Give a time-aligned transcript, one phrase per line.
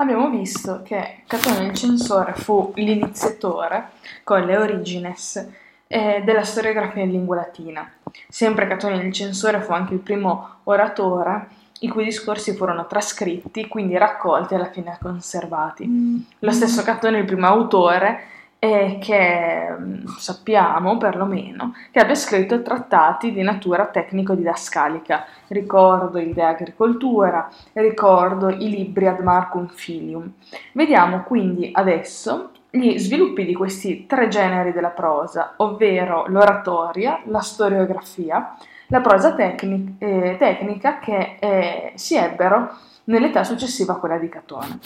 [0.00, 3.88] Abbiamo visto che Catone il censore fu l'iniziatore,
[4.22, 5.44] con le origines,
[5.88, 7.90] eh, della storiografia in lingua latina.
[8.28, 11.48] Sempre Catone il censore fu anche il primo oratore
[11.80, 15.84] i cui discorsi furono trascritti, quindi raccolti e alla fine conservati.
[15.84, 16.18] Mm.
[16.40, 18.20] Lo stesso Catone il primo autore
[18.60, 25.24] e che mm, sappiamo perlomeno che abbia scritto trattati di natura tecnico-didascalica.
[25.48, 30.32] Ricordo il De Agricoltura, ricordo i libri Ad Marcum Filium.
[30.72, 38.56] Vediamo quindi adesso gli sviluppi di questi tre generi della prosa, ovvero l'oratoria, la storiografia,
[38.88, 42.70] la prosa tecnic- eh, tecnica che eh, si ebbero
[43.04, 44.80] nell'età successiva a quella di Catone.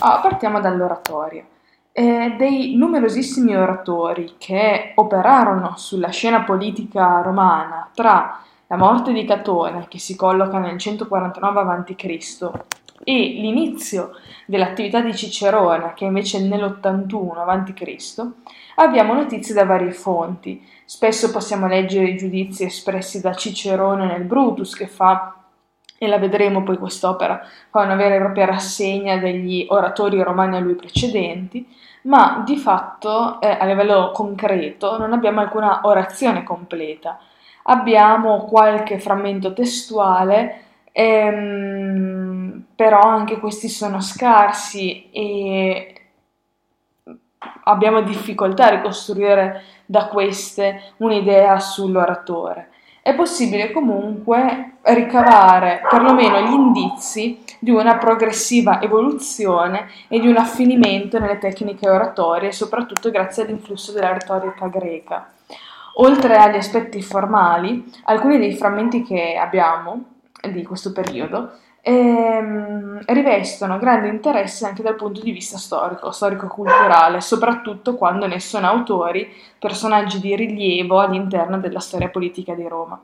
[0.00, 1.44] Allora, partiamo dall'oratoria
[1.98, 9.86] eh, dei numerosissimi oratori che operarono sulla scena politica romana tra la morte di Catone,
[9.88, 12.50] che si colloca nel 149 a.C.,
[13.02, 14.12] e l'inizio
[14.46, 18.26] dell'attività di Cicerone, che invece è nell'81 a.C.,
[18.76, 20.64] abbiamo notizie da varie fonti.
[20.84, 25.34] Spesso possiamo leggere i giudizi espressi da Cicerone nel Brutus, che fa
[25.98, 30.60] e la vedremo poi quest'opera, fa una vera e propria rassegna degli oratori romani a
[30.60, 31.66] lui precedenti,
[32.08, 37.18] ma di fatto eh, a livello concreto non abbiamo alcuna orazione completa.
[37.64, 45.94] Abbiamo qualche frammento testuale, ehm, però anche questi sono scarsi e
[47.64, 52.70] abbiamo difficoltà a ricostruire da queste un'idea sull'oratore
[53.08, 61.18] è possibile comunque ricavare perlomeno gli indizi di una progressiva evoluzione e di un affinimento
[61.18, 65.32] nelle tecniche oratorie, soprattutto grazie all'influsso della retorica greca.
[66.00, 70.04] Oltre agli aspetti formali, alcuni dei frammenti che abbiamo
[70.40, 77.94] di questo periodo ehm, rivestono grande interesse anche dal punto di vista storico, storico-culturale, soprattutto
[77.94, 83.00] quando ne sono autori personaggi di rilievo all'interno della storia politica di Roma.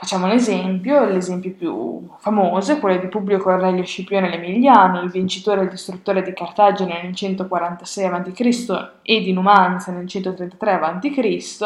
[0.00, 5.62] Facciamo un esempio, l'esempio più famoso è quello di Publio Cornelio Scipione l'Emiliano, il vincitore
[5.62, 8.90] e il distruttore di Cartagine nel 146 a.C.
[9.02, 11.58] e di Numanza nel 133 a.C.,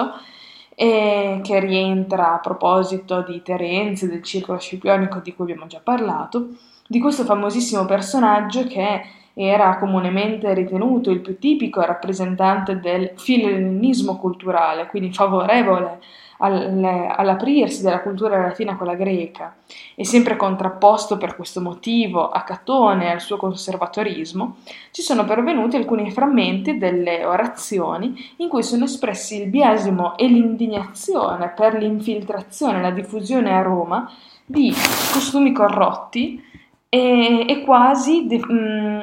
[0.75, 6.53] che rientra a proposito di Terenzi, del circolo scipionico di cui abbiamo già parlato,
[6.87, 9.03] di questo famosissimo personaggio che
[9.35, 16.01] era comunemente ritenuto il più tipico rappresentante del filenismo culturale, quindi favorevole
[16.43, 19.55] all'aprirsi della cultura latina a quella greca
[19.95, 24.57] e sempre contrapposto per questo motivo a Catone e al suo conservatorismo,
[24.91, 31.53] ci sono pervenuti alcuni frammenti delle orazioni in cui sono espressi il biasimo e l'indignazione
[31.55, 34.11] per l'infiltrazione e la diffusione a Roma
[34.45, 34.73] di
[35.13, 36.43] costumi corrotti
[36.89, 39.01] e, e quasi, de, mm,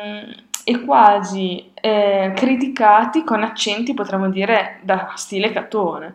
[0.66, 6.14] e quasi eh, criticati con accenti, potremmo dire, da stile Catone.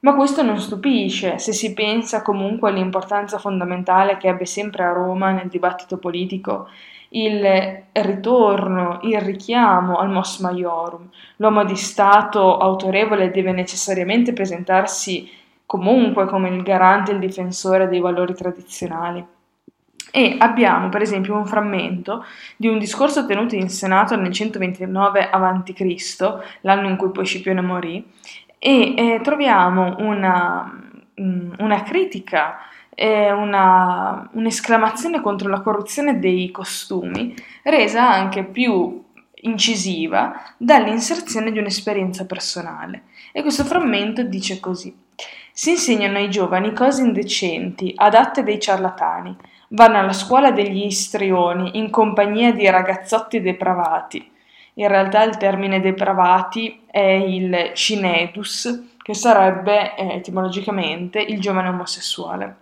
[0.00, 5.30] Ma questo non stupisce, se si pensa comunque all'importanza fondamentale che ebbe sempre a Roma
[5.32, 6.68] nel dibattito politico
[7.10, 11.08] il ritorno, il richiamo al mos maiorum.
[11.36, 15.30] L'uomo di Stato autorevole deve necessariamente presentarsi
[15.64, 19.24] comunque come il garante e il difensore dei valori tradizionali.
[20.12, 22.24] E abbiamo per esempio un frammento
[22.56, 28.04] di un discorso tenuto in Senato nel 129 a.C., l'anno in cui poi Scipione morì,
[28.66, 30.68] e eh, troviamo una,
[31.20, 32.58] mm, una critica,
[32.96, 37.32] eh, una, un'esclamazione contro la corruzione dei costumi,
[37.62, 39.04] resa anche più
[39.42, 43.04] incisiva dall'inserzione di un'esperienza personale.
[43.30, 44.92] E questo frammento dice così.
[45.52, 49.36] Si insegnano ai giovani cose indecenti, adatte dei ciarlatani,
[49.68, 54.28] vanno alla scuola degli istrioni in compagnia di ragazzotti depravati,
[54.78, 62.56] in realtà il termine depravati è il cinedus, che sarebbe eh, etimologicamente il giovane omosessuale.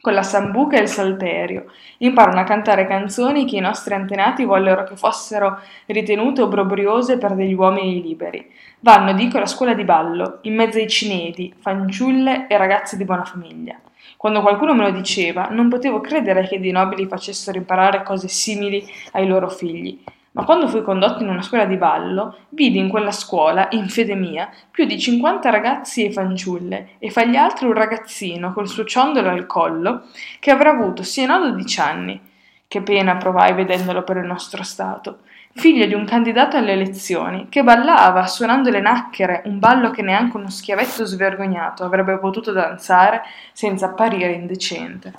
[0.00, 4.84] Con la sambuca e il salterio imparano a cantare canzoni che i nostri antenati vollero
[4.84, 8.50] che fossero ritenute obbrobriose per degli uomini liberi.
[8.78, 13.24] Vanno, dico, alla scuola di ballo, in mezzo ai cineti, fanciulle e ragazze di buona
[13.24, 13.78] famiglia.
[14.16, 18.86] Quando qualcuno me lo diceva, non potevo credere che dei nobili facessero imparare cose simili
[19.12, 20.02] ai loro figli.
[20.32, 24.14] Ma quando fui condotto in una scuola di ballo, vidi in quella scuola, in fede
[24.14, 28.84] mia, più di 50 ragazzi e fanciulle, e fra gli altri un ragazzino col suo
[28.84, 30.04] ciondolo al collo,
[30.38, 32.20] che avrà avuto sì e no 12 anni.
[32.68, 35.22] Che pena provai vedendolo per il nostro stato.
[35.52, 40.36] Figlio di un candidato alle elezioni, che ballava, suonando le nacchere, un ballo che neanche
[40.36, 43.22] uno schiavetto svergognato avrebbe potuto danzare
[43.52, 45.12] senza apparire indecente.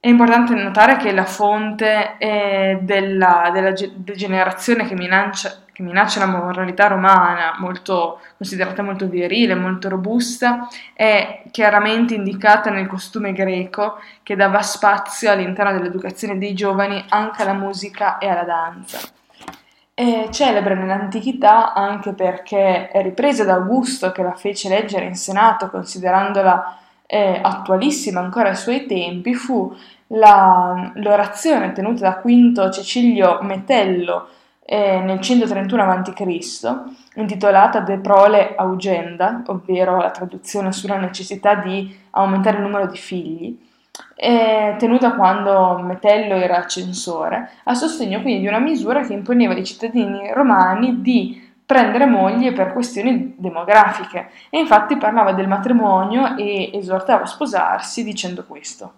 [0.00, 2.14] È importante notare che la fonte
[2.82, 9.88] della, della degenerazione che minaccia, che minaccia, la moralità romana, molto, considerata molto virile, molto
[9.88, 17.42] robusta, è chiaramente indicata nel costume greco che dava spazio all'interno dell'educazione dei giovani anche
[17.42, 19.00] alla musica e alla danza.
[19.92, 25.68] È celebre nell'antichità anche perché è ripresa da Augusto che la fece leggere in Senato
[25.70, 29.74] considerandola eh, attualissima ancora ai suoi tempi, fu
[30.08, 34.28] la, l'orazione tenuta da Quinto Cecilio Metello
[34.62, 36.80] eh, nel 131 a.C.,
[37.14, 43.58] intitolata De Prole Augenda, ovvero la traduzione sulla necessità di aumentare il numero di figli,
[44.14, 49.64] eh, tenuta quando Metello era censore, a sostegno quindi di una misura che imponeva ai
[49.64, 57.24] cittadini romani di prendere moglie per questioni demografiche e infatti parlava del matrimonio e esortava
[57.24, 58.92] a sposarsi dicendo questo.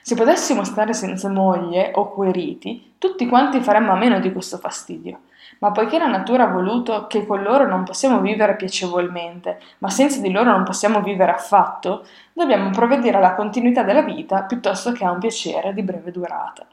[0.00, 5.22] Se potessimo stare senza moglie o queriti, tutti quanti faremmo a meno di questo fastidio.
[5.58, 10.20] Ma poiché la natura ha voluto che con loro non possiamo vivere piacevolmente, ma senza
[10.20, 15.10] di loro non possiamo vivere affatto, dobbiamo provvedere alla continuità della vita piuttosto che a
[15.10, 16.64] un piacere di breve durata.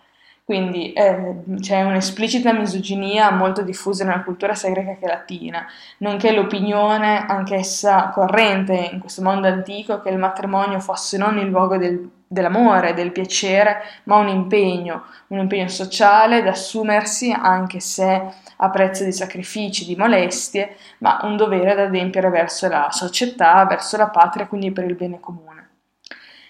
[0.45, 5.65] Quindi eh, c'è un'esplicita misoginia molto diffusa nella cultura sia greca che latina,
[5.97, 11.77] nonché l'opinione, anch'essa corrente in questo mondo antico, che il matrimonio fosse non il luogo
[11.77, 18.21] del, dell'amore, del piacere, ma un impegno, un impegno sociale da assumersi anche se
[18.57, 23.97] a prezzo di sacrifici, di molestie, ma un dovere da adempiere verso la società, verso
[23.97, 25.64] la patria, quindi per il bene comune.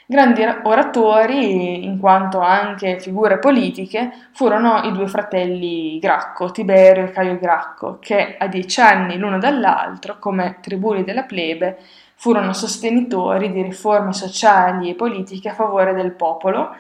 [0.07, 7.39] Grandi oratori, in quanto anche figure politiche, furono i due fratelli Gracco, Tiberio e Caio
[7.39, 11.79] Gracco, che a dieci anni l'uno dall'altro, come tribuni della plebe,
[12.13, 16.75] furono sostenitori di riforme sociali e politiche a favore del popolo,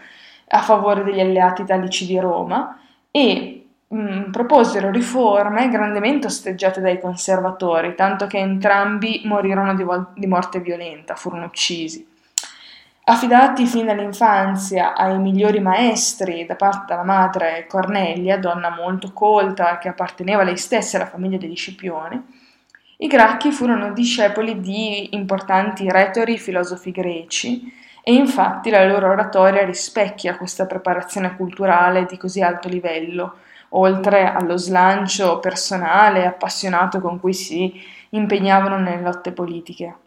[0.47, 2.79] a favore degli alleati italici di Roma
[3.09, 10.09] e mh, mm, proposero riforme grandemente osteggiate dai conservatori, tanto che entrambi morirono di, vol-
[10.13, 12.13] di morte violenta, furono uccisi.
[13.07, 19.89] Affidati fin dall'infanzia ai migliori maestri da parte della madre Cornelia, donna molto colta che
[19.89, 22.19] apparteneva lei stessa alla famiglia degli Scipioni,
[22.97, 27.71] i Gracchi furono discepoli di importanti retori filosofi greci
[28.01, 33.35] e infatti la loro oratoria rispecchia questa preparazione culturale di così alto livello,
[33.69, 37.71] oltre allo slancio personale e appassionato con cui si
[38.09, 39.97] impegnavano nelle lotte politiche.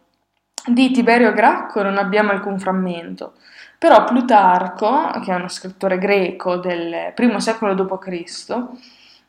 [0.65, 3.33] Di Tiberio Gracco non abbiamo alcun frammento,
[3.77, 8.55] però Plutarco, che è uno scrittore greco del I secolo d.C.,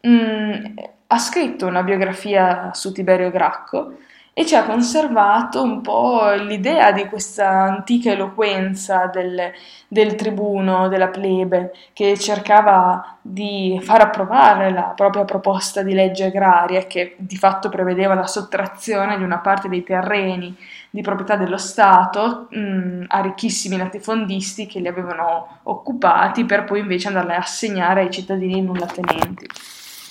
[0.07, 0.65] mm,
[1.07, 3.95] ha scritto una biografia su Tiberio Gracco
[4.33, 9.51] e ci ha conservato un po' l'idea di questa antica eloquenza del,
[9.89, 16.87] del, tribuno, della plebe, che cercava di far approvare la propria proposta di legge agraria,
[16.87, 20.57] che di fatto prevedeva la sottrazione di una parte dei terreni
[20.91, 27.09] di proprietà dello Stato mh, a ricchissimi latifondisti che li avevano occupati per poi invece
[27.09, 29.47] andarli a assegnare ai cittadini nullatenenti.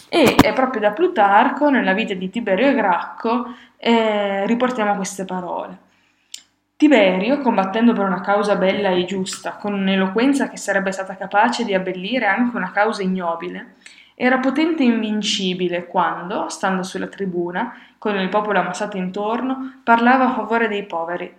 [0.09, 5.77] E è proprio da Plutarco, nella vita di Tiberio Gracco, eh, riportiamo queste parole.
[6.75, 11.75] Tiberio, combattendo per una causa bella e giusta, con un'eloquenza che sarebbe stata capace di
[11.75, 13.75] abbellire anche una causa ignobile,
[14.15, 20.33] era potente e invincibile quando, stando sulla tribuna, con il popolo ammassato intorno, parlava a
[20.33, 21.31] favore dei poveri.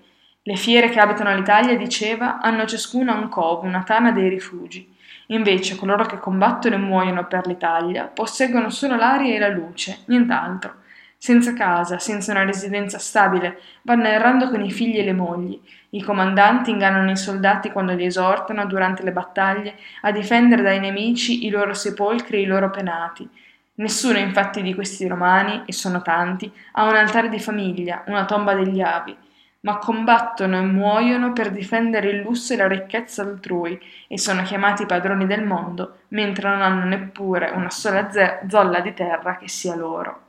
[0.43, 4.97] Le fiere che abitano l'Italia, diceva, hanno ciascuna un covo, una tana dei rifugi.
[5.31, 10.79] Invece coloro che combattono e muoiono per l'Italia posseggono solo l'aria e la luce, nient'altro
[11.23, 15.61] senza casa, senza una residenza stabile, vanno errando con i figli e le mogli.
[15.91, 21.45] I comandanti ingannano i soldati quando li esortano, durante le battaglie, a difendere dai nemici
[21.45, 23.29] i loro sepolcri e i loro penati.
[23.75, 28.55] Nessuno infatti di questi romani, e sono tanti, ha un altare di famiglia, una tomba
[28.55, 29.15] degli avi,
[29.61, 34.87] ma combattono e muoiono per difendere il lusso e la ricchezza altrui e sono chiamati
[34.87, 38.09] padroni del mondo, mentre non hanno neppure una sola
[38.49, 40.29] zolla di terra che sia loro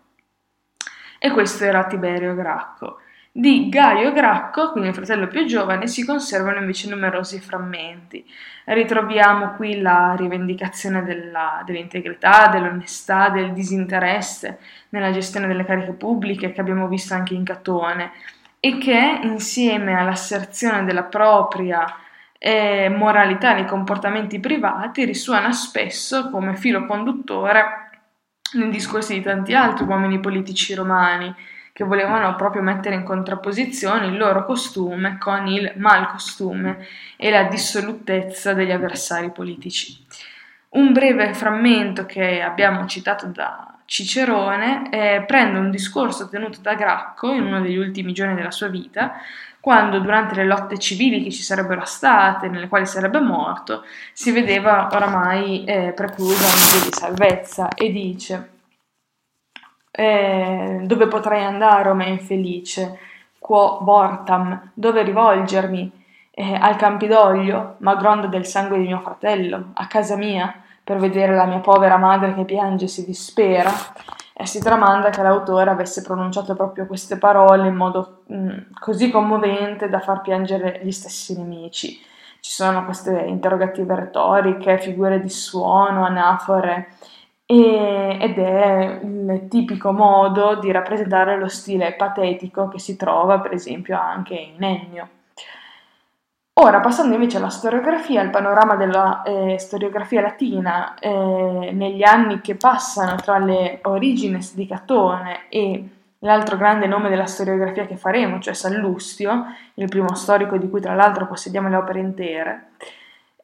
[1.24, 2.98] e questo era Tiberio Gracco.
[3.32, 8.26] Di Gaio Gracco, quindi il fratello più giovane, si conservano invece numerosi frammenti.
[8.66, 14.58] Ritroviamo qui la rivendicazione della, dell'integrità, dell'onestà, del disinteresse
[14.90, 18.12] nella gestione delle cariche pubbliche che abbiamo visto anche in Catone
[18.64, 21.84] e che insieme all'asserzione della propria
[22.38, 27.90] eh, moralità nei comportamenti privati risuona spesso come filo conduttore
[28.54, 31.34] nei discorsi di tanti altri uomini politici romani
[31.74, 36.86] che volevano proprio mettere in contrapposizione il loro costume con il malcostume
[37.18, 40.06] e la dissolutezza degli avversari politici.
[40.70, 47.34] Un breve frammento che abbiamo citato da Cicerone eh, prende un discorso tenuto da Gracco
[47.34, 49.16] in uno degli ultimi giorni della sua vita,
[49.60, 53.84] quando durante le lotte civili che ci sarebbero state, nelle quali sarebbe morto,
[54.14, 58.52] si vedeva oramai eh, preclusa un via di salvezza e dice
[59.92, 62.98] eh, dove potrei andare, o me infelice?
[63.40, 66.00] Quo vortam, dove rivolgermi?
[66.32, 71.36] Eh, al Campidoglio, ma gronda del sangue di mio fratello, a casa mia, per vedere
[71.36, 73.72] la mia povera madre che piange e si dispera.
[74.34, 79.12] E si tramanda che l'autore avesse pronunciato proprio queste parole in modo mh, mm, così
[79.12, 82.00] commovente da far piangere gli stessi nemici.
[82.40, 86.88] Ci sono queste interrogative retoriche, figure di suono, anafore
[87.46, 93.52] e, ed è il tipico modo di rappresentare lo stile patetico che si trova per
[93.52, 95.10] esempio anche in Ennio.
[96.54, 102.56] Ora, passando invece alla storiografia, il panorama della eh, storiografia latina eh, negli anni che
[102.56, 105.90] passano tra le origines di Catone e
[106.20, 110.94] l'altro grande nome della storiografia che faremo, cioè Sallustio, il primo storico di cui tra
[110.94, 112.72] l'altro possediamo le opere intere,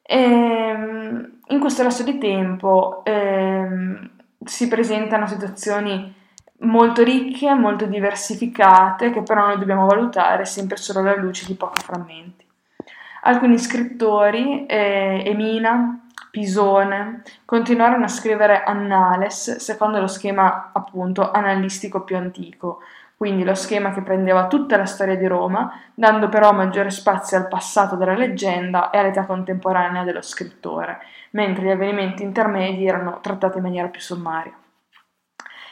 [0.03, 4.09] ehm, in questo lasso di tempo ehm,
[4.43, 6.13] si presentano situazioni
[6.59, 11.79] molto ricche, molto diversificate, che però noi dobbiamo valutare sempre solo alla luce di pochi
[11.79, 12.46] frammenti.
[13.27, 15.99] Alcuni scrittori, eh, Emina,
[16.31, 22.79] Pisone, continuarono a scrivere annales secondo lo schema appunto analistico più antico,
[23.17, 27.49] quindi lo schema che prendeva tutta la storia di Roma, dando però maggiore spazio al
[27.49, 30.99] passato della leggenda e all'età contemporanea dello scrittore,
[31.31, 34.53] mentre gli avvenimenti intermedi erano trattati in maniera più sommaria.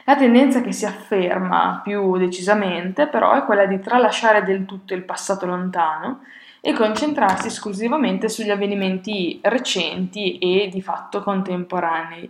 [0.04, 5.04] La tendenza che si afferma più decisamente però è quella di tralasciare del tutto il
[5.04, 6.20] passato lontano
[6.66, 12.28] e concentrarsi esclusivamente sugli avvenimenti recenti e di fatto contemporanei.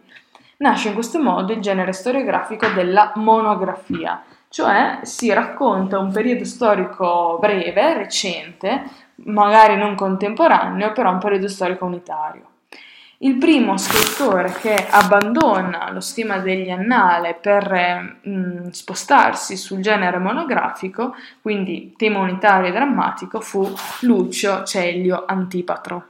[0.57, 7.37] Nasce in questo modo il genere storiografico della monografia, cioè si racconta un periodo storico
[7.39, 8.83] breve, recente,
[9.23, 12.54] magari non contemporaneo, però un periodo storico unitario.
[13.19, 20.17] Il primo scrittore che abbandona lo schema degli annale per mh, mm, spostarsi sul genere
[20.17, 26.07] monografico, quindi tema unitario e drammatico, fu Lucio Celio Antipatro.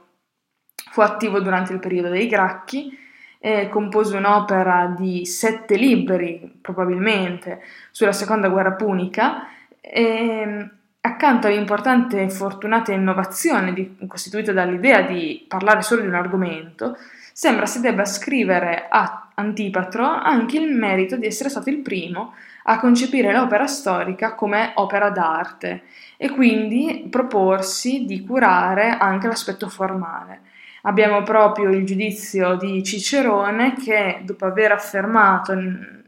[0.90, 2.98] Fu attivo durante il periodo dei Gracchi,
[3.38, 9.46] eh, compose un'opera di sette libri, probabilmente, sulla seconda guerra punica,
[9.80, 10.68] e,
[11.06, 16.96] accanto all'importante e fortunata innovazione di, costituita dall'idea di parlare solo di un argomento,
[17.32, 22.34] sembra si debba scrivere a Antipatro anche il merito di essere stato il primo
[22.64, 25.82] a concepire l'opera storica come opera d'arte
[26.16, 30.40] e quindi proporsi di curare anche l'aspetto formale.
[30.82, 35.52] Abbiamo proprio il giudizio di Cicerone che, dopo aver affermato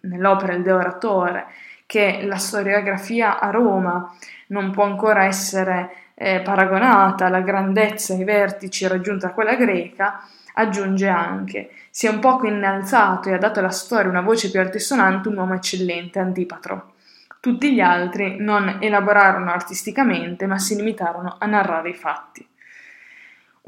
[0.03, 1.47] nell'opera Il De Oratore
[1.89, 4.15] che la storiografia a Roma
[4.49, 10.21] non può ancora essere eh, paragonata alla grandezza e ai vertici raggiunta a quella greca,
[10.53, 14.61] aggiunge anche si è un poco innalzato e ha dato alla storia una voce più
[14.61, 16.93] altisonante un uomo eccellente, Antipatro.
[17.41, 22.48] Tutti gli altri non elaborarono artisticamente, ma si limitarono a narrare i fatti.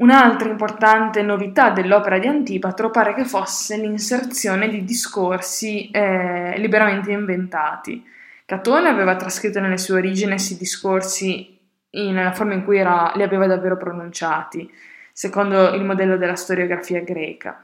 [0.01, 8.03] Un'altra importante novità dell'opera di Antipatro pare che fosse l'inserzione di discorsi eh, liberamente inventati.
[8.43, 11.55] Catone aveva trascritto nelle sue origini questi discorsi
[11.91, 14.67] nella forma in cui era, li aveva davvero pronunciati,
[15.13, 17.63] secondo il modello della storiografia greca.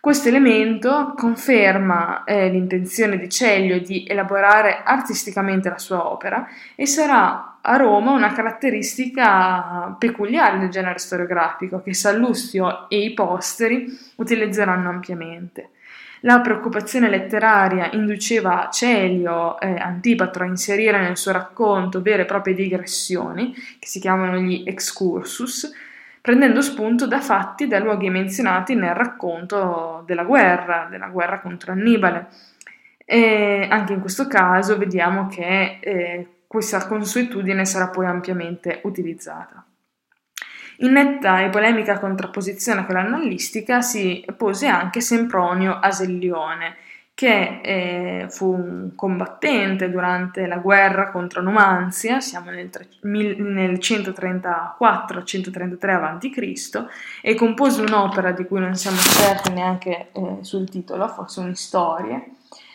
[0.00, 7.55] Questo elemento conferma eh, l'intenzione di Celio di elaborare artisticamente la sua opera e sarà
[7.68, 15.70] a Roma una caratteristica peculiare del genere storiografico che Sallustio e i posteri utilizzeranno ampiamente.
[16.20, 22.54] La preoccupazione letteraria induceva Celio eh, Antipatro a inserire nel suo racconto vere e proprie
[22.54, 25.70] digressioni, che si chiamano gli excursus,
[26.20, 31.72] prendendo spunto da fatti e da luoghi menzionati nel racconto della guerra, della guerra contro
[31.72, 32.28] Annibale.
[33.04, 39.64] E anche in questo caso vediamo che eh, questa consuetudine sarà poi ampiamente utilizzata.
[40.80, 46.76] In netta e polemica contrapposizione con l'annalistica si pose anche Sempronio Asellione,
[47.16, 52.68] che eh, fu un combattente durante la guerra contro Numanzia, siamo nel,
[53.00, 56.84] nel 134-133 a.C.,
[57.22, 62.22] e compose un'opera di cui non siamo certi neanche eh, sul titolo, forse un'istoria,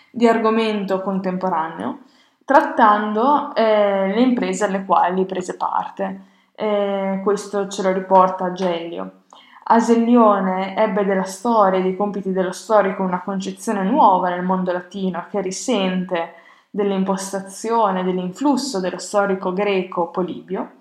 [0.10, 2.00] di argomento contemporaneo,
[2.46, 6.22] trattando eh, le imprese alle quali prese parte.
[6.56, 9.20] Eh, questo ce lo riporta Agelio.
[9.64, 15.26] Asellione ebbe della storia e dei compiti dello storico una concezione nuova nel mondo latino
[15.30, 16.34] che risente
[16.70, 20.72] dell'impostazione, dell'influsso dello storico greco Polibio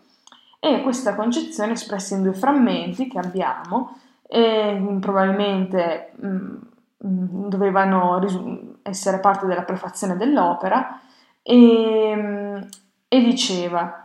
[0.58, 6.28] e questa concezione espressa in due frammenti che abbiamo e probabilmente mh,
[7.06, 11.00] mm, dovevano risu- essere parte della prefazione dell'opera
[11.42, 12.60] e, mm,
[13.08, 14.00] e diceva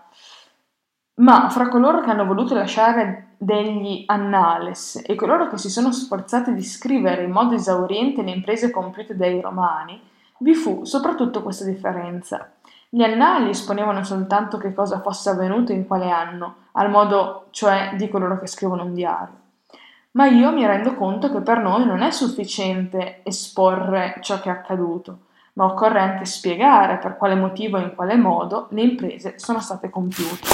[1.15, 6.53] ma fra coloro che hanno voluto lasciare degli annales e coloro che si sono sforzati
[6.53, 10.01] di scrivere in modo esauriente le imprese compiute dai romani,
[10.39, 12.51] vi fu soprattutto questa differenza.
[12.89, 18.09] Gli annali esponevano soltanto che cosa fosse avvenuto in quale anno, al modo cioè di
[18.09, 19.43] coloro che scrivono un diario.
[20.11, 24.51] Ma io mi rendo conto che per noi non è sufficiente esporre ciò che è
[24.51, 25.19] accaduto,
[25.55, 29.89] ma occorre anche spiegare per quale motivo e in quale modo le imprese sono state
[29.89, 30.47] compiute.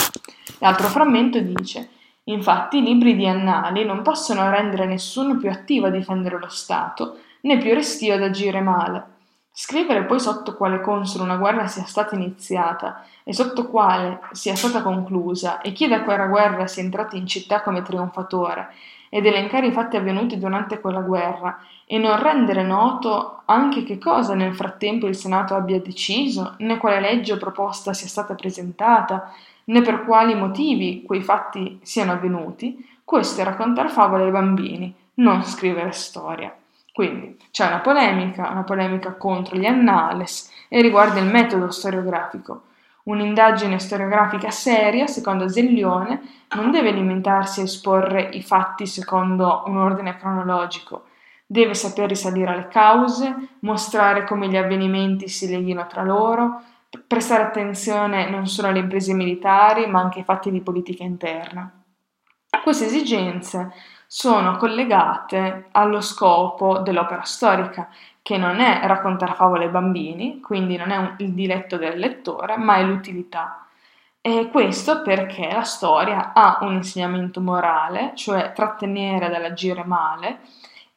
[0.59, 1.89] L'altro frammento dice
[2.25, 7.17] Infatti i libri di annali non possono rendere nessuno più attivo a difendere lo Stato,
[7.41, 9.03] né più restio ad agire male.
[9.51, 14.81] Scrivere poi sotto quale console una guerra sia stata iniziata e sotto quale sia stata
[14.81, 18.69] conclusa e chi da quella guerra sia entrato in città come trionfatore
[19.13, 24.35] ed elencare i fatti avvenuti durante quella guerra e non rendere noto anche che cosa
[24.35, 29.33] nel frattempo il Senato abbia deciso, né quale legge o proposta sia stata presentata,
[29.65, 35.43] né per quali motivi quei fatti siano avvenuti, questo è raccontare favole ai bambini, non
[35.43, 36.55] scrivere storia.
[36.93, 42.61] Quindi c'è una polemica, una polemica contro gli annales e riguarda il metodo storiografico.
[43.03, 46.21] Un'indagine storiografica seria, secondo Zellione,
[46.55, 51.05] non deve limitarsi a esporre i fatti secondo un ordine cronologico,
[51.45, 56.61] deve saper risalire alle cause, mostrare come gli avvenimenti si leghino tra loro,
[57.07, 61.71] prestare attenzione non solo alle imprese militari, ma anche ai fatti di politica interna.
[62.63, 63.71] Queste esigenze
[64.05, 67.89] sono collegate allo scopo dell'opera storica,
[68.21, 72.57] che non è raccontare favole ai bambini, quindi non è un, il diletto del lettore,
[72.57, 73.65] ma è l'utilità.
[74.21, 80.39] E questo perché la storia ha un insegnamento morale, cioè trattenere dall'agire male,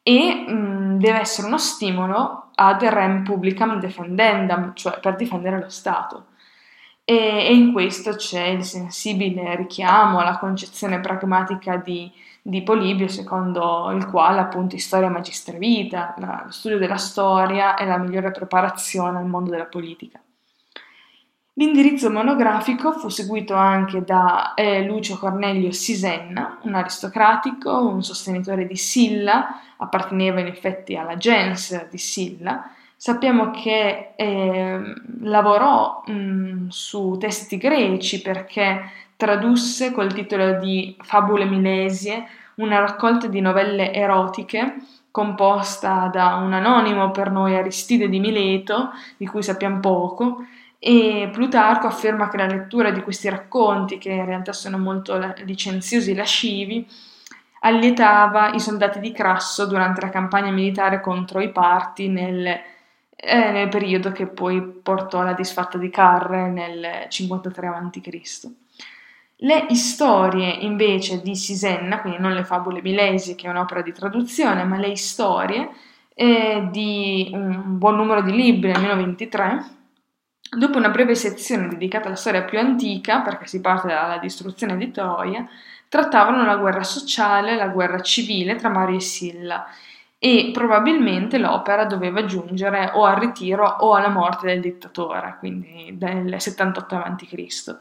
[0.03, 6.27] e mh, deve essere uno stimolo ad rem publicam defendendam, cioè per difendere lo Stato.
[7.05, 12.11] E, e in questo c'è il sensibile richiamo alla concezione pragmatica di,
[12.47, 17.87] di Polibio, secondo il quale appunto storia magistra vita, la, lo studio della storia è
[17.87, 20.21] la migliore preparazione al mondo della politica.
[21.55, 28.77] L'indirizzo monografico fu seguito anche da eh, Lucio Cornelio Sisenna, un aristocratico, un sostenitore di
[28.77, 32.69] Silla, apparteneva in effetti alla gens di Silla.
[32.95, 38.83] Sappiamo che eh, lavorò mh, su testi greci perché
[39.17, 44.77] tradusse col titolo di Fabule Milesie una raccolta di novelle erotiche
[45.11, 50.45] composta da un anonimo per noi Aristide di Mileto, di cui sappiamo poco,
[50.81, 56.11] e Plutarco afferma che la lettura di questi racconti, che in realtà sono molto licenziosi
[56.11, 56.87] e lascivi,
[57.61, 63.69] allietava i soldati di Crasso durante la campagna militare contro i Parti nel, eh, nel
[63.69, 68.64] periodo che poi portò alla disfatta di Carre nel 53 a.C.
[69.45, 74.65] Le storie invece di Sisenna, quindi non le fabole milesi che è un'opera di traduzione,
[74.65, 75.69] ma le storie
[76.15, 79.75] eh, di un buon numero di libri, almeno 23,
[80.57, 84.91] Dopo una breve sezione dedicata alla storia più antica, perché si parte dalla distruzione di
[84.93, 85.47] Troia,
[85.89, 89.67] trattavano la guerra sociale, la guerra civile tra Mario e Silla
[90.19, 96.41] e probabilmente l'opera doveva giungere o al ritiro o alla morte del dittatore, quindi del
[96.41, 97.77] 78 a.C.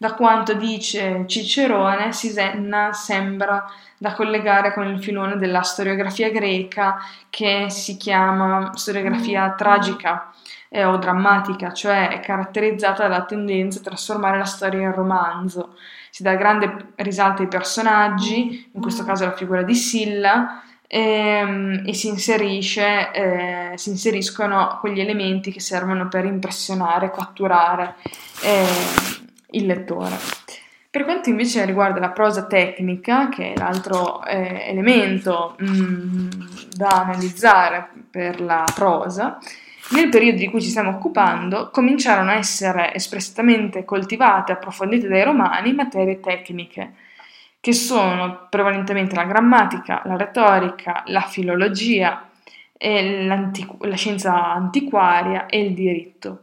[0.00, 7.66] Da quanto dice Cicerone, Sisenna sembra da collegare con il filone della storiografia greca che
[7.68, 10.30] si chiama storiografia tragica
[10.68, 15.74] eh, o drammatica, cioè è caratterizzata dalla tendenza a trasformare la storia in romanzo.
[16.10, 21.92] Si dà grande risalto ai personaggi, in questo caso la figura di Silla, ehm, e
[21.92, 27.96] si, inserisce, eh, si inseriscono quegli elementi che servono per impressionare, catturare
[28.42, 29.17] eh,
[29.50, 30.16] il lettore.
[30.90, 36.28] Per quanto invece riguarda la prosa tecnica, che è l'altro eh, elemento mh, mm,
[36.74, 39.38] da analizzare per la prosa,
[39.90, 45.24] nel periodo di cui ci stiamo occupando, cominciarono a essere espressamente coltivate e approfondite dai
[45.24, 46.94] romani materie tecniche,
[47.60, 52.28] che sono prevalentemente la grammatica, la retorica, la filologia,
[52.78, 56.42] la scienza antiquaria e il diritto.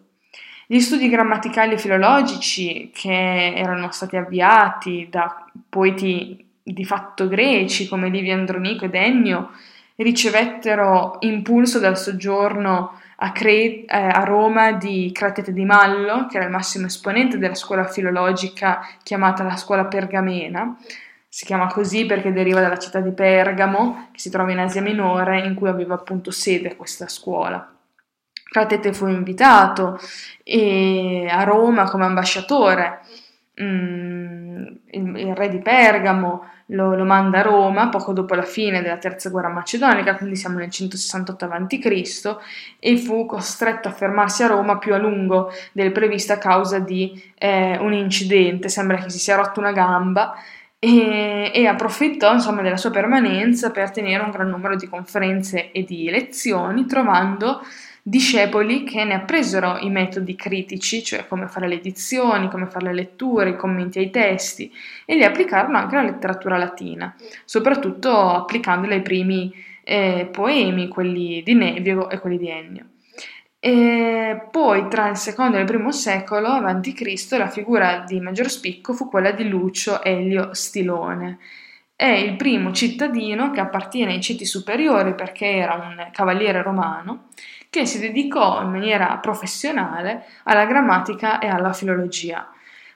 [0.68, 8.10] Gli studi grammaticali e filologici che erano stati avviati da poeti di fatto greci come
[8.10, 9.52] Livio Andronico ed Ennio
[9.98, 16.46] ricevettero impulso dal soggiorno a, Cre- eh, a Roma di Cratete di Mallo, che era
[16.46, 20.76] il massimo esponente della scuola filologica chiamata la scuola pergamena.
[21.30, 25.46] Si chiama così perché deriva dalla città di Pergamo, che si trova in Asia Minore,
[25.46, 27.75] in cui aveva appunto sede questa scuola.
[28.48, 30.00] Cratete fu invitato
[31.30, 33.02] a Roma come ambasciatore.
[33.62, 38.82] Mm, il, il, re di Pergamo lo, lo, manda a Roma poco dopo la fine
[38.82, 42.38] della terza guerra macedonica, quindi siamo nel 168 a.C.,
[42.80, 47.22] e fu costretto a fermarsi a Roma più a lungo del previsto a causa di
[47.38, 48.68] eh, un incidente.
[48.68, 50.34] Sembra che si sia rotto una gamba
[50.80, 55.84] e, e approfittò insomma, della sua permanenza per tenere un gran numero di conferenze e
[55.84, 57.62] di lezioni, trovando
[58.08, 62.94] discepoli che ne appresero i metodi critici, cioè come fare le edizioni, come fare le
[62.94, 64.72] letture, i commenti ai testi,
[65.06, 67.16] e li applicarono anche alla letteratura latina,
[67.46, 69.52] soprattutto applicandoli ai primi
[69.84, 72.86] eh, poemi, quelli di Nevio e quelli di Ennio.
[73.60, 77.28] E poi tra il secondo e il primo secolo a.C.
[77.32, 81.40] la figura di maggior spicco fu quella di Lucio Elio Stilone.
[81.96, 87.30] È il primo cittadino che appartiene ai ceti superiori perché era un cavaliere romano
[87.80, 92.50] che si dedicò in maniera professionale alla grammatica e alla filologia.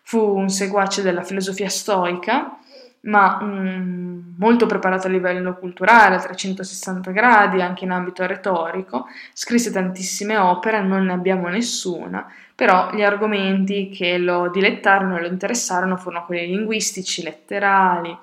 [0.03, 2.57] Fu un seguace della filosofia stoica
[3.01, 9.71] ma mm, molto preparato a livello culturale, a 360 gradi, anche in ambito retorico, scrisse
[9.71, 15.95] tantissime opere, non ne abbiamo nessuna, però gli argomenti che lo dilettarono e lo interessarono
[15.95, 18.17] furono quelli linguistici, letterali,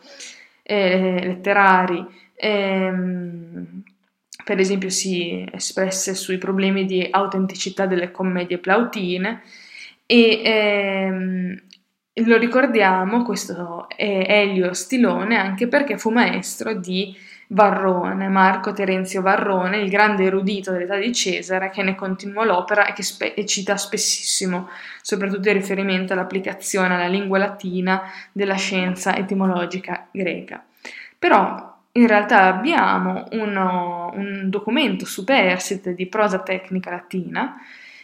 [0.62, 3.82] eh, letterari, ehm,
[4.46, 9.42] per esempio si espresse sui problemi di autenticità delle commedie plautine
[10.06, 11.62] e ehm,
[12.26, 17.12] lo ricordiamo, questo è Elio Stilone, anche perché fu maestro di
[17.48, 22.92] Varrone, Marco Terenzio Varrone, il grande erudito dell'età di Cesare, che ne continuò l'opera e
[22.92, 24.68] che spe- e cita spessissimo,
[25.02, 30.64] soprattutto in riferimento all'applicazione alla lingua latina della scienza etimologica greca.
[31.18, 37.56] Però in realtà abbiamo uno, un documento superstite di prosa tecnica latina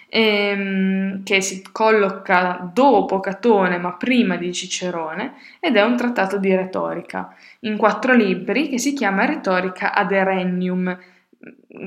[0.09, 6.55] ehm, che si colloca dopo Catone ma prima di Cicerone ed è un trattato di
[6.55, 10.99] retorica in quattro libri che si chiama Retorica ad Erennium.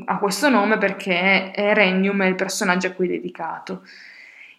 [0.06, 3.84] Ha questo nome perché Erennium è il personaggio a cui è dedicato.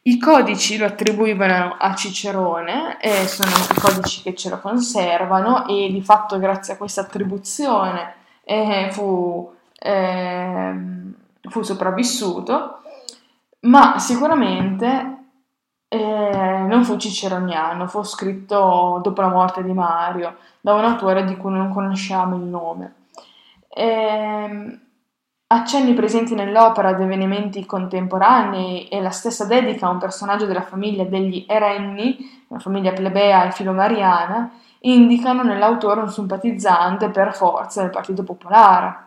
[0.07, 5.89] I codici lo attribuivano a Cicerone, e sono i codici che ce lo conservano e
[5.91, 8.15] di fatto grazie a questa attribuzione
[8.45, 10.75] eh, fu, eh,
[11.49, 12.83] fu sopravvissuto
[13.63, 15.17] ma sicuramente
[15.89, 21.37] eh, non fu ciceroniano, fu scritto dopo la morte di Mario da un autore di
[21.37, 22.95] cui non conosciamo il nome.
[25.49, 31.05] Accenni presenti nell'opera ad avvenimenti contemporanei e la stessa dedica a un personaggio della famiglia
[31.05, 38.25] degli Erenni, una famiglia plebea e filomariana, indicano nell'autore un simpatizzante per forza del Partito
[38.25, 39.05] Popolare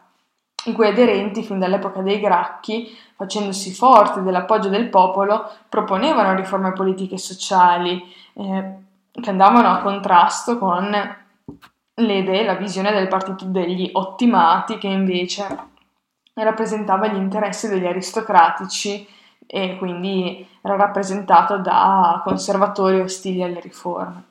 [0.66, 7.16] i cui aderenti, fin dall'epoca dei Gracchi, facendosi forti dell'appoggio del popolo, proponevano riforme politiche
[7.16, 8.02] e sociali
[8.34, 8.74] eh,
[9.12, 10.90] che andavano a contrasto con
[11.96, 15.69] le idee, la visione del partito degli ottimati, che invece
[16.44, 19.08] rappresentava gli interessi degli aristocratici
[19.46, 24.24] e quindi era rappresentato da conservatori ostili alle riforme.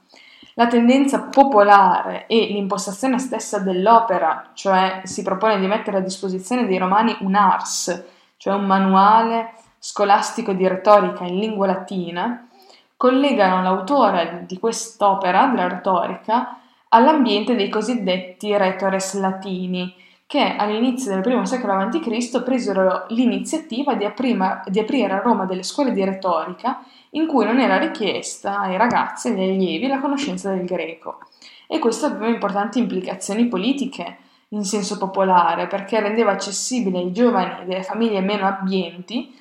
[0.54, 6.78] La tendenza popolare e l'impostazione stessa dell'opera, cioè si propone di mettere a disposizione dei
[6.78, 8.04] romani un ars,
[8.36, 12.48] cioè un manuale scolastico di retorica in lingua latina,
[12.96, 19.94] collegano l'autore di quest'opera della retorica all'ambiente dei cosiddetti retores latini,
[20.28, 22.42] che all'inizio del I secolo a.C.
[22.42, 27.58] presero l'iniziativa di, aprima, di aprire a Roma delle scuole di retorica in cui non
[27.58, 31.20] era richiesta ai ragazzi e agli allievi la conoscenza del greco.
[31.66, 37.82] E questo aveva importanti implicazioni politiche in senso popolare, perché rendeva accessibile ai giovani delle
[37.82, 39.34] famiglie meno abbienti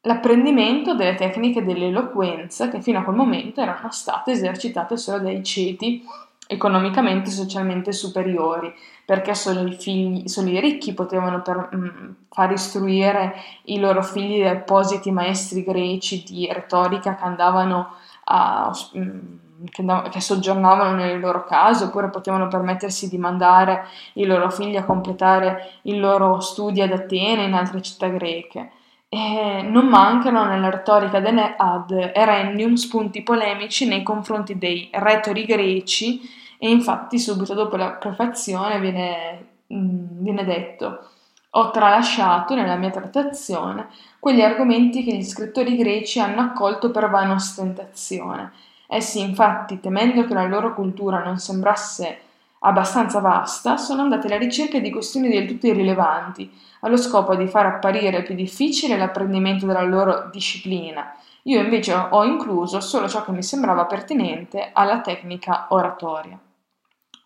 [0.00, 6.02] l'apprendimento delle tecniche dell'eloquenza che fino a quel momento erano state esercitate solo dai ceti
[6.46, 8.72] economicamente e socialmente superiori,
[9.12, 14.02] perché solo i, figli, solo i ricchi potevano per, mh, mm, far istruire i loro
[14.02, 17.90] figli di appositi maestri greci di retorica che andavano
[18.24, 24.48] a, mh, mm, che, soggiornavano nelle loro case oppure potevano permettersi di mandare i loro
[24.48, 28.70] figli a completare i loro studi ad Atene e in altre città greche.
[29.10, 36.70] E non mancano nella retorica ad Erennium spunti polemici nei confronti dei retori greci e
[36.70, 41.08] infatti subito dopo la prefazione viene, mm, viene detto
[41.50, 43.88] ho tralasciato nella mia trattazione
[44.20, 48.52] quegli argomenti che gli scrittori greci hanno accolto per vana ostentazione.
[48.86, 52.20] Essi, infatti, temendo che la loro cultura non sembrasse
[52.60, 56.48] abbastanza vasta, sono andati alla ricerca di questioni del tutto irrilevanti,
[56.82, 61.12] allo scopo di far apparire più difficile l'apprendimento della loro disciplina.
[61.42, 66.38] Io invece ho incluso solo ciò che mi sembrava pertinente alla tecnica oratoria.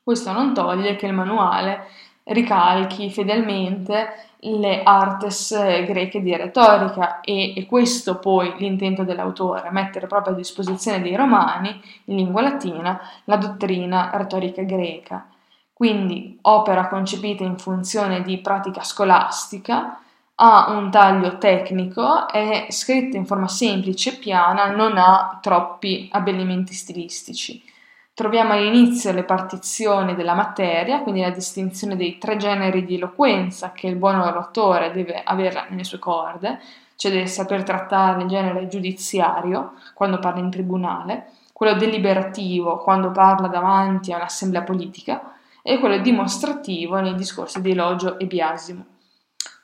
[0.06, 1.88] Questo non toglie che il manuale
[2.26, 5.52] ricalchi fedelmente le artes
[5.84, 11.80] greche di retorica e, e questo poi l'intento dell'autore, mettere proprio a disposizione dei romani
[12.04, 15.26] in lingua latina la dottrina retorica greca.
[15.72, 20.02] Quindi opera concepita in funzione di pratica scolastica,
[20.36, 26.74] ha un taglio tecnico, è scritta in forma semplice e piana, non ha troppi abbellimenti
[26.74, 27.74] stilistici.
[28.16, 33.88] Troviamo all'inizio le partizioni della materia, quindi la distinzione dei tre generi di eloquenza che
[33.88, 36.58] il buon oratore deve avere nelle sue corde,
[36.96, 43.48] cioè deve saper trattare il genere giudiziario quando parla in tribunale, quello deliberativo quando parla
[43.48, 48.86] davanti a un'assemblea politica e quello dimostrativo nei discorsi di elogio e biasimo.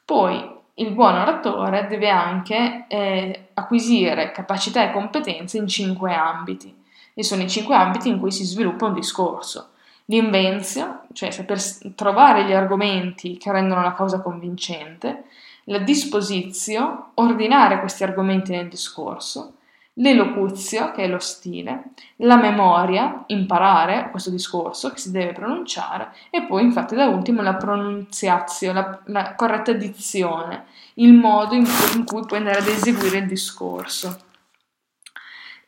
[0.04, 6.80] Poi il buon oratore deve anche eh, acquisire capacità e competenze in cinque ambiti
[7.14, 9.68] e sono i cinque ambiti in cui si sviluppa un discorso.
[10.06, 11.60] L'invenzio, cioè saper
[11.94, 15.24] trovare gli argomenti che rendono la causa convincente,
[15.64, 19.54] la disposizio, ordinare questi argomenti nel discorso,
[19.94, 21.84] l'elocuzio, che è lo stile,
[22.16, 27.54] la memoria, imparare questo discorso che si deve pronunciare, e poi infatti da ultimo la
[27.54, 33.18] pronunziazio, la, la corretta dizione, il modo in cui, in cui puoi andare ad eseguire
[33.18, 34.30] il discorso.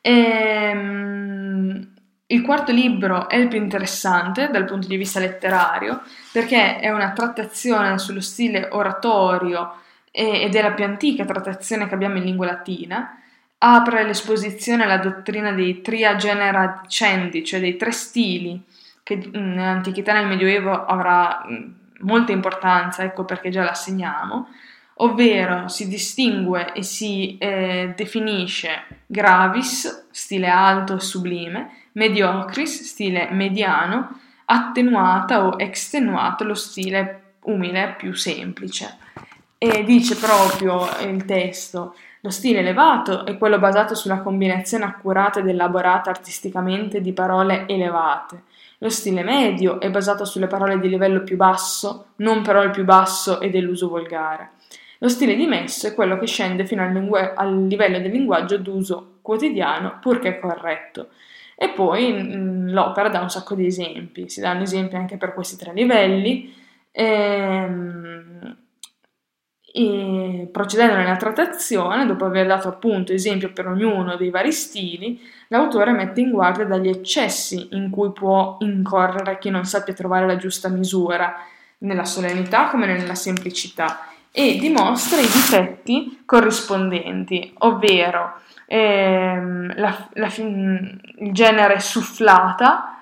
[0.06, 1.92] Ehm,
[2.26, 7.12] il quarto libro è il più interessante dal punto di vista letterario perché è una
[7.12, 9.76] trattazione sullo stile oratorio
[10.10, 13.18] ed è la più antica trattazione che abbiamo in lingua latina.
[13.56, 18.62] Apre l'esposizione alla dottrina dei tria genera dicendi, cioè dei tre stili,
[19.02, 21.46] che nell'antichità e nel Medioevo avrà
[22.00, 24.48] molta importanza, ecco perché già la segniamo
[24.96, 34.20] ovvero si distingue e si eh, definisce gravis, stile alto e sublime, mediocris, stile mediano,
[34.46, 38.98] attenuata o extenuata, lo stile umile più semplice.
[39.58, 45.48] E dice proprio il testo, lo stile elevato è quello basato sulla combinazione accurata ed
[45.48, 48.44] elaborata artisticamente di parole elevate.
[48.78, 52.84] Lo stile medio è basato sulle parole di livello più basso, non però il più
[52.84, 54.52] basso e dell'uso volgare.
[54.98, 58.58] Lo stile di messo è quello che scende fino al, lingu- al livello del linguaggio
[58.58, 61.08] d'uso quotidiano, purché corretto.
[61.56, 65.34] E poi mh, mm, l'opera dà un sacco di esempi, si danno esempi anche per
[65.34, 66.54] questi tre livelli.
[66.92, 68.56] Ehm,
[69.76, 75.90] e procedendo nella trattazione, dopo aver dato appunto esempio per ognuno dei vari stili, l'autore
[75.90, 80.68] mette in guardia dagli eccessi in cui può incorrere chi non sappia trovare la giusta
[80.68, 81.34] misura,
[81.78, 90.98] nella solennità come nella semplicità, e dimostra i difetti corrispondenti, ovvero ehm, la, la, il
[91.30, 93.00] genere sufflata,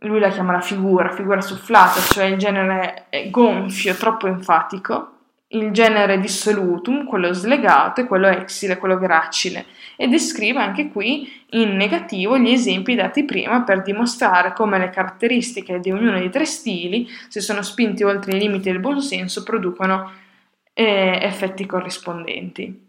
[0.00, 5.17] lui la chiama la figura, figura sufflata, cioè il genere gonfio, troppo enfatico,
[5.48, 11.74] il genere dissolutum, quello slegato, e quello exile, quello gracile, e descrive anche qui in
[11.76, 17.08] negativo gli esempi dati prima per dimostrare come le caratteristiche di ognuno dei tre stili,
[17.28, 20.12] se sono spinti oltre i limiti del buonsenso, producono
[20.74, 22.86] eh, effetti corrispondenti.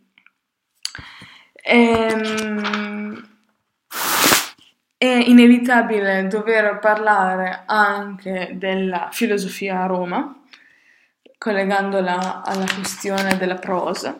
[1.63, 3.27] Ehm,
[4.97, 10.38] è inevitabile dover parlare anche della filosofia a Roma,
[11.39, 14.15] collegandola alla questione della prosa.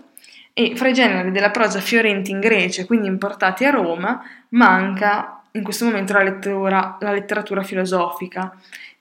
[0.53, 5.63] E fra i generi della prosa fiorenti in Grecia, quindi importati a Roma, manca in
[5.63, 8.55] questo momento la, lettura, la letteratura filosofica,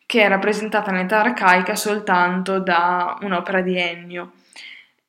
[0.04, 4.32] che è rappresentata nell'età arcaica soltanto da un'opera di Ennio.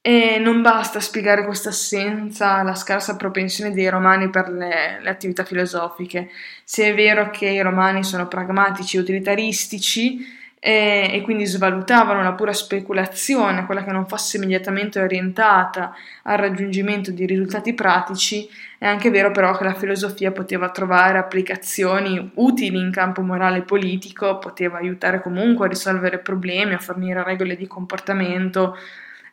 [0.01, 5.43] E non basta spiegare questa assenza, la scarsa propensione dei romani per le, le, attività
[5.43, 6.29] filosofiche.
[6.63, 12.33] Se è vero che i romani sono pragmatici e utilitaristici e, e quindi svalutavano la
[12.33, 15.93] pura speculazione, quella che non fosse immediatamente orientata
[16.23, 22.31] al raggiungimento di risultati pratici, è anche vero però che la filosofia poteva trovare applicazioni
[22.35, 27.55] utili in campo morale e politico, poteva aiutare comunque a risolvere problemi, a fornire regole
[27.55, 28.75] di comportamento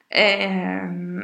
[0.09, 0.81] eh,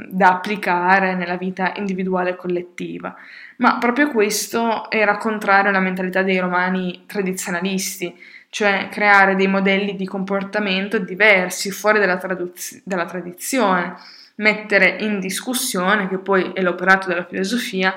[0.08, 3.14] da applicare nella vita individuale e collettiva.
[3.58, 8.12] Ma proprio questo era contrario alla mentalità dei romani tradizionalisti,
[8.52, 13.94] cioè creare dei modelli di comportamento diversi, fuori dalla, traduz- dalla tradizione,
[14.34, 17.94] mettere in discussione, che poi è l'operato della filosofia,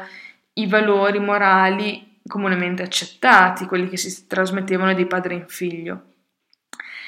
[0.54, 6.04] i valori morali comunemente accettati, quelli che si trasmettevano di padre in figlio.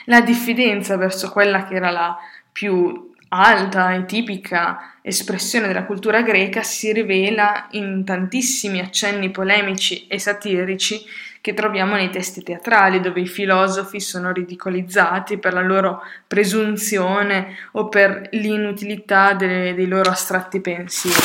[0.07, 2.17] La diffidenza verso quella che era la
[2.51, 10.19] più alta e tipica espressione della cultura greca si rivela in tantissimi accenni polemici e
[10.19, 11.01] satirici
[11.47, 17.87] che troviamo nei testi teatrali, dove i filosofi sono ridicolizzati per la loro presunzione o
[17.87, 21.15] per l'inutilità dei, dei loro astratti pensieri.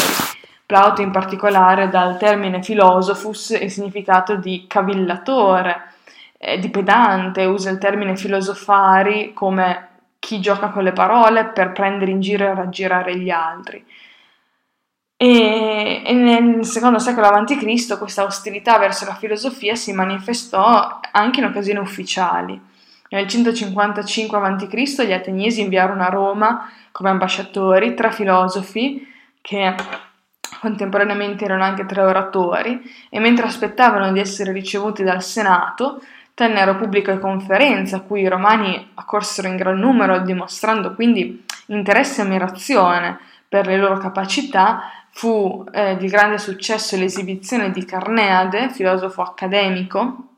[0.64, 5.88] Plauto in particolare dal termine philosophus il significato di cavillatore,
[6.38, 9.88] eh, di pedante, usa il termine filosofari come
[10.20, 13.84] chi gioca con le parole per prendere in giro e raggirare gli altri.
[15.24, 17.96] E, e nel secondo secolo a.C.
[17.96, 22.60] questa ostilità verso la filosofia si manifestò anche in occasioni ufficiali.
[23.10, 25.04] Nel 155 a.C.
[25.04, 29.06] gli ateniesi inviarono a Roma come ambasciatori tre filosofi
[29.40, 29.72] che
[30.58, 36.02] contemporaneamente erano anche tre oratori e mentre aspettavano di essere ricevuti dal Senato
[36.34, 42.24] tennero pubbliche conferenze a cui i romani accorsero in gran numero, dimostrando quindi interesse e
[42.24, 50.28] ammirazione per le loro capacità, fu eh, di grande successo l'esibizione di Carneade, filosofo accademico,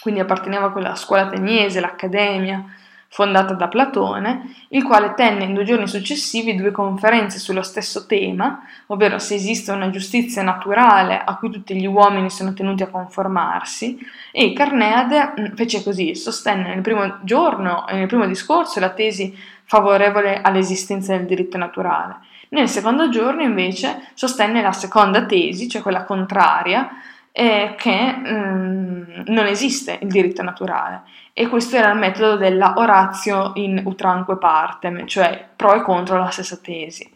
[0.00, 2.64] quindi apparteneva a quella scuola ateniese, l'accademia,
[3.10, 8.62] fondata da Platone, il quale tenne in due giorni successivi due conferenze sullo stesso tema,
[8.86, 13.98] ovvero se esiste una giustizia naturale a cui tutti gli uomini sono tenuti a conformarsi,
[14.30, 19.36] e Carneade mm, fece così, sostenne nel primo giorno e nel primo discorso la tesi
[19.64, 22.16] favorevole all'esistenza del diritto naturale.
[22.50, 26.88] Nel secondo giorno invece sostenne la seconda tesi, cioè quella contraria,
[27.32, 33.52] eh, che mm, non esiste il diritto naturale e questo era il metodo della oratio
[33.54, 37.08] in utranque partem, cioè pro e contro la stessa tesi.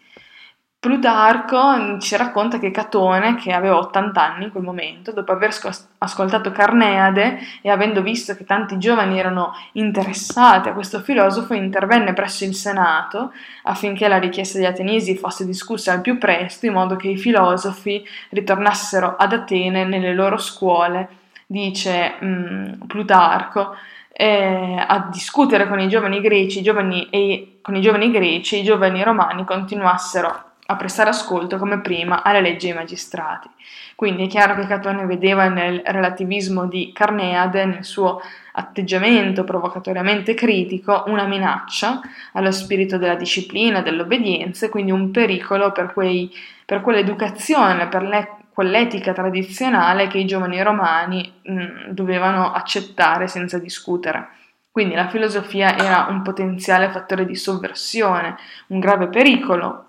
[0.83, 5.57] Plutarco ci racconta che Catone, che aveva 80 anni in quel momento, dopo aver
[5.99, 12.42] ascoltato Carneade e avendo visto che tanti giovani erano interessati a questo filosofo, intervenne presso
[12.42, 17.11] il Senato affinché la richiesta degli ateniesi fosse discussa al più presto, in modo che
[17.11, 21.09] i filosofi ritornassero ad Atene nelle loro scuole,
[21.47, 23.77] dice mh, mm, Plutarco,
[24.12, 28.64] eh, a discutere con i giovani greci i giovani, e con i giovani greci, i
[28.64, 33.49] giovani romani continuassero a prestare ascolto come prima alle leggi dei magistrati.
[33.95, 38.21] Quindi è chiaro che Catone vedeva nel relativismo di Carneade, nel suo
[38.53, 42.01] atteggiamento provocatoriamente critico, una minaccia
[42.33, 46.31] allo spirito della disciplina, dell'obbedienza e quindi un pericolo per, quei,
[46.67, 54.29] per quell'educazione, per le, quell'etica tradizionale che i giovani romani mh, dovevano accettare senza discutere.
[54.71, 58.37] Quindi la filosofia era un potenziale fattore di sovversione,
[58.69, 59.87] un grave pericolo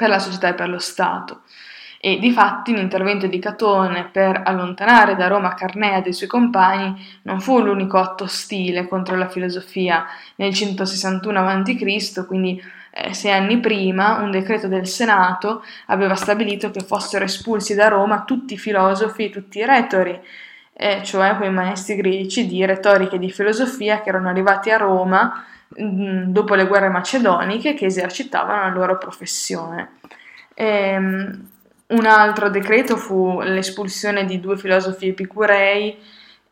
[0.00, 1.42] per la società e per lo Stato.
[2.00, 7.42] E di fatti l'intervento di Catone per allontanare da Roma Carnea dei suoi compagni non
[7.42, 10.06] fu l'unico atto ostile contro la filosofia.
[10.36, 12.58] Nel 161 a.C., quindi
[12.92, 18.24] eh, sei anni prima, un decreto del Senato aveva stabilito che fossero espulsi da Roma
[18.24, 20.18] tutti i filosofi e tutti i retori,
[20.72, 25.44] eh, cioè quei maestri greci di retorica e di filosofia che erano arrivati a Roma
[25.76, 29.92] dopo le guerre macedoniche che esercitavano la loro professione.
[30.54, 31.48] Ehm,
[31.88, 35.96] un altro decreto fu l'espulsione di due filosofi epicurei,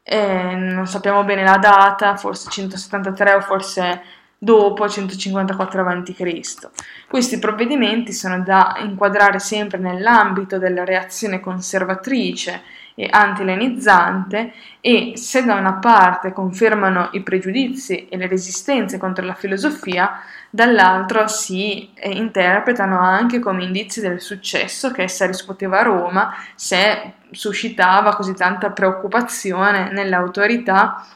[0.02, 4.02] eh, non sappiamo bene la data, forse 173 o forse
[4.38, 6.68] dopo 154 a.C.
[7.08, 12.62] Questi provvedimenti sono da inquadrare sempre nell'ambito della reazione conservatrice
[12.98, 19.34] e antilenizzante e se da una parte confermano i pregiudizi e le resistenze contro la
[19.34, 26.34] filosofia, dall'altro si eh, interpretano anche come indizi del successo che essa riscuoteva a Roma
[26.56, 31.06] se suscitava così tanta preoccupazione nelle autorità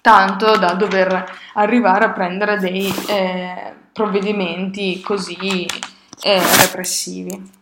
[0.00, 5.64] tanto da dover arrivare a prendere dei eh, provvedimenti così
[6.22, 7.57] eh, repressivi.